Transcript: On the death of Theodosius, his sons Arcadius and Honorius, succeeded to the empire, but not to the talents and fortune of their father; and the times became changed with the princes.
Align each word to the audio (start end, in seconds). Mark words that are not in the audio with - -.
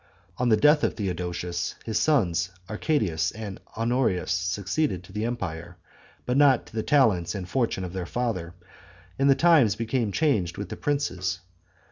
On 0.39 0.49
the 0.49 0.57
death 0.57 0.83
of 0.83 0.95
Theodosius, 0.95 1.75
his 1.85 1.99
sons 1.99 2.49
Arcadius 2.67 3.29
and 3.33 3.59
Honorius, 3.77 4.31
succeeded 4.31 5.03
to 5.03 5.13
the 5.13 5.25
empire, 5.25 5.77
but 6.25 6.37
not 6.37 6.65
to 6.65 6.73
the 6.75 6.81
talents 6.81 7.35
and 7.35 7.47
fortune 7.47 7.83
of 7.83 7.93
their 7.93 8.07
father; 8.07 8.55
and 9.19 9.29
the 9.29 9.35
times 9.35 9.75
became 9.75 10.11
changed 10.11 10.57
with 10.57 10.69
the 10.69 10.75
princes. 10.75 11.41